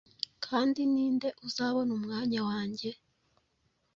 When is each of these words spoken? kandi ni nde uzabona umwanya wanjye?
kandi 0.45 0.79
ni 0.93 1.05
nde 1.15 1.29
uzabona 1.47 1.91
umwanya 1.97 2.39
wanjye? 2.49 2.89